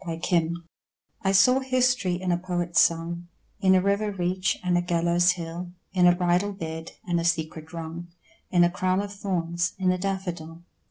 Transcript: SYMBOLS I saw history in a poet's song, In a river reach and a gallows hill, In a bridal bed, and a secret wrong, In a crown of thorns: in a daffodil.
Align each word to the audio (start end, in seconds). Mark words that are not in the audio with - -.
SYMBOLS 0.03 0.57
I 1.21 1.31
saw 1.31 1.59
history 1.59 2.19
in 2.19 2.31
a 2.31 2.37
poet's 2.39 2.79
song, 2.79 3.27
In 3.59 3.75
a 3.75 3.81
river 3.83 4.11
reach 4.11 4.57
and 4.63 4.75
a 4.75 4.81
gallows 4.81 5.33
hill, 5.33 5.73
In 5.93 6.07
a 6.07 6.15
bridal 6.15 6.53
bed, 6.53 6.93
and 7.07 7.19
a 7.19 7.23
secret 7.23 7.71
wrong, 7.71 8.07
In 8.49 8.63
a 8.63 8.71
crown 8.71 8.99
of 9.03 9.13
thorns: 9.13 9.73
in 9.77 9.91
a 9.91 9.99
daffodil. 9.99 10.63